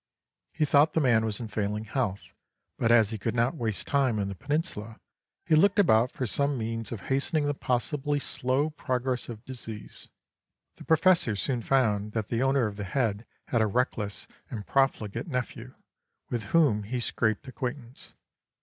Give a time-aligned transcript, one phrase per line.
[0.51, 2.33] He thought the man was in failing health;
[2.79, 4.99] but as he could not waste time in the Peninsula,
[5.45, 10.09] he looked about for some means of hastening the possibly slow progress of disease.
[10.77, 15.27] The Professor soon found that the owner of the head had a reckless and profligate
[15.27, 15.75] nephew,
[16.31, 18.15] with whom he scraped acquaintance.